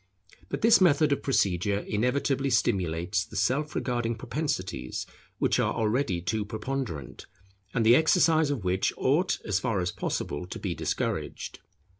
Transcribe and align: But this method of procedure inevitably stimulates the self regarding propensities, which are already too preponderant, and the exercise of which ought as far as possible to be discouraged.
But 0.49 0.61
this 0.63 0.81
method 0.81 1.11
of 1.11 1.21
procedure 1.21 1.81
inevitably 1.81 2.49
stimulates 2.49 3.23
the 3.23 3.35
self 3.35 3.75
regarding 3.75 4.15
propensities, 4.15 5.05
which 5.37 5.59
are 5.59 5.75
already 5.75 6.21
too 6.21 6.43
preponderant, 6.43 7.27
and 7.71 7.85
the 7.85 7.95
exercise 7.95 8.49
of 8.49 8.63
which 8.63 8.91
ought 8.97 9.37
as 9.45 9.59
far 9.59 9.79
as 9.79 9.91
possible 9.91 10.47
to 10.47 10.57
be 10.57 10.73
discouraged. 10.73 11.59